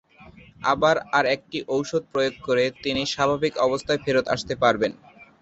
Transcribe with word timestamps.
আবার 0.63 0.95
আর 1.17 1.25
একটি 1.35 1.57
ঔষধ 1.69 2.03
প্রয়োগ 2.13 2.35
করে 2.47 2.63
তিনি 2.83 3.01
স্বাভাবিক 3.13 3.53
অবস্থায় 3.59 4.01
ফেরত 4.03 4.25
আসতে 4.35 4.53
পারবেন। 4.63 4.91